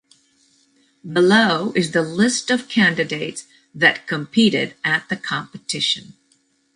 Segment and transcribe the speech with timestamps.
[1.07, 6.15] Below is the list of candidates that competed at the competition.